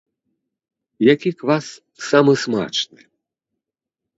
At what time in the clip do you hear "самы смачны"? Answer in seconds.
2.09-3.01